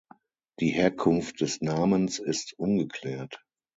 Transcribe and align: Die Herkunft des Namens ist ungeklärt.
Die 0.59 0.69
Herkunft 0.69 1.41
des 1.41 1.61
Namens 1.61 2.17
ist 2.17 2.55
ungeklärt. 2.57 3.39